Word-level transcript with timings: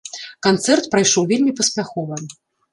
Канцэрт 0.47 0.89
прайшоў 0.95 1.29
вельмі 1.35 1.55
паспяхова. 1.63 2.15